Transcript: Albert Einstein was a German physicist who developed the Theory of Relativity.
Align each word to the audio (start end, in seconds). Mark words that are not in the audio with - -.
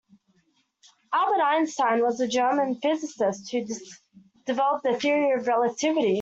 Albert 1.13 1.43
Einstein 1.43 2.01
was 2.01 2.19
a 2.19 2.27
German 2.27 2.73
physicist 2.81 3.51
who 3.51 3.63
developed 4.47 4.83
the 4.83 4.97
Theory 4.99 5.39
of 5.39 5.45
Relativity. 5.45 6.09